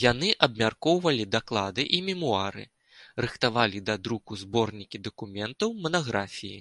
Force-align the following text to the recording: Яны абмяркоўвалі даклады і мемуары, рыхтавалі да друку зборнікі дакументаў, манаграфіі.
Яны 0.00 0.26
абмяркоўвалі 0.46 1.24
даклады 1.34 1.82
і 1.98 2.00
мемуары, 2.08 2.64
рыхтавалі 3.26 3.78
да 3.88 3.94
друку 4.04 4.32
зборнікі 4.42 5.02
дакументаў, 5.10 5.68
манаграфіі. 5.88 6.60